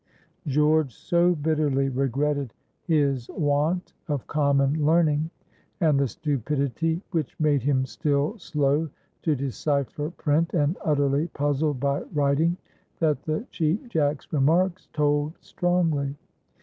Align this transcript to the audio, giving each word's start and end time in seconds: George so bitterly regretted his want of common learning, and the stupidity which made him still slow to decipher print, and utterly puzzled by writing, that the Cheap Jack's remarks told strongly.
George 0.47 0.95
so 0.95 1.35
bitterly 1.35 1.87
regretted 1.89 2.55
his 2.81 3.29
want 3.29 3.93
of 4.07 4.25
common 4.25 4.83
learning, 4.83 5.29
and 5.79 5.99
the 5.99 6.07
stupidity 6.07 7.03
which 7.11 7.39
made 7.39 7.61
him 7.61 7.85
still 7.85 8.35
slow 8.39 8.89
to 9.21 9.35
decipher 9.35 10.09
print, 10.09 10.55
and 10.55 10.75
utterly 10.83 11.27
puzzled 11.27 11.79
by 11.79 12.01
writing, 12.15 12.57
that 12.97 13.21
the 13.21 13.45
Cheap 13.51 13.89
Jack's 13.89 14.33
remarks 14.33 14.87
told 14.91 15.37
strongly. 15.39 16.15